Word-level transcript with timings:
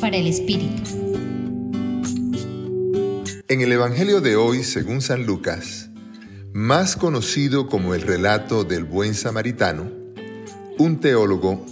Para 0.00 0.16
el 0.16 0.26
Espíritu. 0.26 0.82
En 3.46 3.60
el 3.60 3.70
Evangelio 3.70 4.20
de 4.20 4.34
hoy, 4.34 4.64
según 4.64 5.00
San 5.00 5.26
Lucas, 5.26 5.90
más 6.52 6.96
conocido 6.96 7.68
como 7.68 7.94
el 7.94 8.02
relato 8.02 8.64
del 8.64 8.82
buen 8.82 9.14
samaritano, 9.14 9.92
un 10.76 10.98
teólogo, 10.98 11.64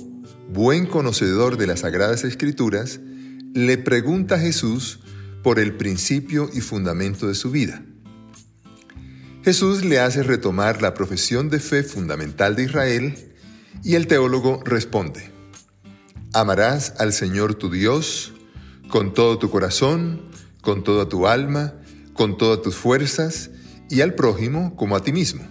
buen 0.53 0.87
conocedor 0.87 1.57
de 1.57 1.67
las 1.67 1.81
Sagradas 1.81 2.23
Escrituras, 2.23 3.01
le 3.53 3.79
pregunta 3.79 4.37
a 4.37 4.39
Jesús 4.39 5.01
por 5.43 5.59
el 5.59 5.77
principio 5.77 6.51
y 6.55 6.61
fundamento 6.61 7.27
de 7.27 7.35
su 7.35 7.51
vida. 7.51 7.83
Jesús 9.45 9.85
le 9.85 9.99
hace 9.99 10.23
retomar 10.23 10.83
la 10.83 10.95
profesión 10.95 11.51
de 11.51 11.59
fe 11.59 11.83
fundamental 11.83 12.55
de 12.55 12.63
Israel 12.63 13.15
y 13.83 13.97
el 13.97 14.07
teólogo 14.07 14.63
responde, 14.65 15.32
Amarás 16.35 16.95
al 16.99 17.13
Señor 17.13 17.57
tu 17.57 17.69
Dios 17.69 18.33
con 18.89 19.13
todo 19.13 19.39
tu 19.39 19.51
corazón, 19.51 20.23
con 20.63 20.83
toda 20.83 21.07
tu 21.07 21.27
alma, 21.27 21.75
con 22.15 22.39
todas 22.39 22.63
tus 22.63 22.75
fuerzas 22.75 23.51
y 23.91 24.01
al 24.01 24.15
prójimo 24.15 24.75
como 24.75 24.97
a 24.97 25.03
ti 25.03 25.13
mismo. 25.13 25.47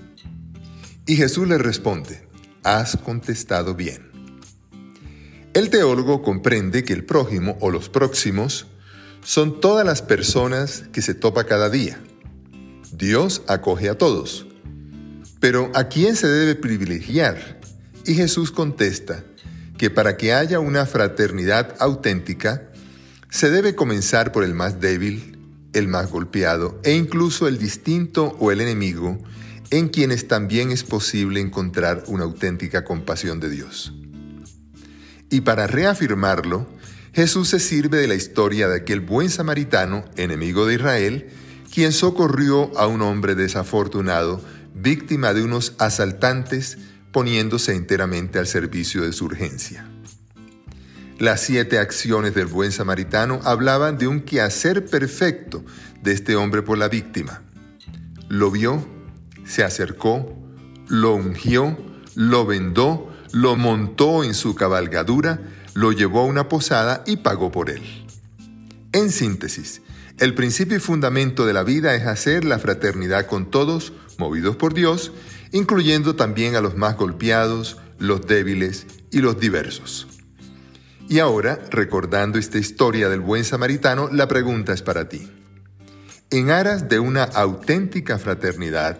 Y 1.05 1.17
Jesús 1.17 1.48
le 1.48 1.59
responde, 1.59 2.27
Has 2.63 2.98
contestado 2.98 3.76
bien. 3.76 4.09
El 5.54 5.70
teólogo 5.70 6.23
comprende 6.23 6.84
que 6.84 6.93
el 6.93 7.05
prójimo 7.05 7.57
o 7.59 7.70
los 7.70 7.90
próximos 7.90 8.66
son 9.23 9.62
todas 9.62 9.85
las 9.85 10.02
personas 10.02 10.85
que 10.91 11.04
se 11.04 11.13
topa 11.13 11.43
cada 11.43 11.70
día. 11.70 12.02
Dios 12.91 13.43
acoge 13.48 13.88
a 13.88 13.99
todos. 13.99 14.48
Pero 15.40 15.71
¿a 15.76 15.90
quién 15.90 16.16
se 16.16 16.27
debe 16.27 16.55
privilegiar? 16.55 17.59
Y 18.05 18.16
Jesús 18.16 18.52
contesta 18.52 19.26
que 19.81 19.90
para 19.90 20.16
que 20.16 20.31
haya 20.31 20.59
una 20.59 20.85
fraternidad 20.85 21.76
auténtica, 21.80 22.70
se 23.32 23.49
debe 23.49 23.74
comenzar 23.74 24.32
por 24.32 24.43
el 24.43 24.54
más 24.54 24.79
débil, 24.79 25.40
el 25.74 25.87
más 25.87 26.12
golpeado 26.12 26.79
e 26.84 26.93
incluso 26.93 27.48
el 27.48 27.57
distinto 27.57 28.37
o 28.40 28.52
el 28.52 28.62
enemigo, 28.62 29.18
en 29.71 29.90
quienes 29.90 30.27
también 30.27 30.70
es 30.70 30.84
posible 30.84 31.40
encontrar 31.40 32.04
una 32.05 32.26
auténtica 32.26 32.84
compasión 32.84 33.40
de 33.40 33.49
Dios. 33.49 33.91
Y 35.32 35.41
para 35.41 35.65
reafirmarlo, 35.65 36.68
Jesús 37.12 37.49
se 37.49 37.59
sirve 37.59 37.98
de 37.98 38.07
la 38.07 38.13
historia 38.13 38.68
de 38.68 38.76
aquel 38.76 38.99
buen 38.99 39.32
samaritano, 39.32 40.05
enemigo 40.15 40.68
de 40.68 40.76
Israel, 40.76 41.29
quien 41.74 41.91
socorrió 41.91 42.70
a 42.77 42.85
un 42.85 43.02
hombre 43.02 43.34
desafortunado, 43.34 44.43
víctima 44.76 45.34
de 45.34 45.41
unos 45.41 45.74
asaltantes, 45.79 46.77
poniéndose 47.12 47.76
enteramente 47.76 48.40
al 48.40 48.48
servicio 48.48 49.04
de 49.04 49.13
su 49.13 49.26
urgencia. 49.26 49.85
Las 51.20 51.41
siete 51.41 51.77
acciones 51.77 52.34
del 52.34 52.48
buen 52.48 52.71
samaritano 52.71 53.41
hablaban 53.43 53.98
de 53.98 54.07
un 54.07 54.21
quehacer 54.21 54.85
perfecto 54.85 55.63
de 56.01 56.13
este 56.13 56.35
hombre 56.35 56.63
por 56.63 56.77
la 56.77 56.87
víctima. 56.87 57.43
Lo 58.27 58.49
vio, 58.49 58.87
se 59.45 59.63
acercó, 59.63 60.35
lo 60.87 61.13
ungió, 61.13 61.77
lo 62.15 62.45
vendó, 62.45 63.13
lo 63.34 63.55
montó 63.55 64.23
en 64.23 64.34
su 64.34 64.56
cabalgadura, 64.56 65.41
lo 65.73 65.91
llevó 65.91 66.22
a 66.22 66.25
una 66.25 66.50
posada 66.50 67.03
y 67.06 67.18
pagó 67.18 67.51
por 67.51 67.69
él. 67.69 67.84
En 68.94 69.12
síntesis, 69.12 69.81
el 70.22 70.36
principio 70.36 70.78
y 70.78 70.80
fundamento 70.80 71.47
de 71.47 71.53
la 71.53 71.64
vida 71.64 71.96
es 71.96 72.06
hacer 72.06 72.46
la 72.46 72.59
fraternidad 72.59 73.25
con 73.25 73.50
todos, 73.50 73.91
movidos 74.19 74.56
por 74.56 74.75
Dios, 74.75 75.12
incluyendo 75.52 76.16
también 76.16 76.56
a 76.56 76.62
los 76.62 76.78
más 76.78 76.96
golpeados, 76.96 77.78
los 77.97 78.28
débiles 78.28 78.86
y 79.09 79.22
los 79.22 79.40
diversos. 79.40 80.08
Y 81.09 81.18
ahora, 81.18 81.59
recordando 81.72 82.38
esta 82.38 82.59
historia 82.59 83.09
del 83.09 83.19
buen 83.19 83.44
samaritano, 83.44 84.09
la 84.12 84.28
pregunta 84.28 84.74
es 84.74 84.84
para 84.84 85.09
ti. 85.09 85.28
En 86.30 86.52
aras 86.52 86.88
de 86.88 87.00
una 87.00 87.24
auténtica 87.24 88.20
fraternidad, 88.20 89.00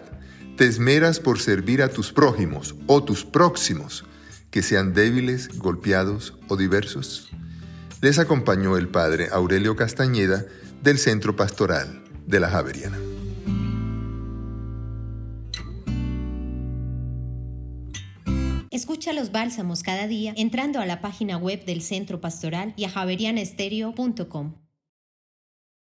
te 0.56 0.66
esmeras 0.66 1.20
por 1.20 1.38
servir 1.38 1.82
a 1.82 1.88
tus 1.88 2.12
prójimos 2.12 2.74
o 2.88 3.04
tus 3.04 3.24
próximos, 3.24 4.04
que 4.50 4.60
sean 4.60 4.92
débiles, 4.92 5.56
golpeados 5.56 6.34
o 6.48 6.56
diversos? 6.56 7.30
Les 8.00 8.18
acompañó 8.18 8.76
el 8.76 8.88
padre 8.88 9.28
Aurelio 9.30 9.76
Castañeda 9.76 10.46
del 10.82 10.98
Centro 10.98 11.36
Pastoral 11.36 12.02
de 12.26 12.40
la 12.40 12.48
Javeriana. 12.48 12.98
Escucha 18.70 19.12
los 19.12 19.30
bálsamos 19.30 19.82
cada 19.82 20.06
día 20.06 20.32
entrando 20.36 20.80
a 20.80 20.86
la 20.86 21.00
página 21.00 21.36
web 21.36 21.64
del 21.64 21.82
Centro 21.82 22.20
Pastoral 22.20 22.74
y 22.76 22.84
a 22.84 22.88
javerianestereo.com. 22.88 24.61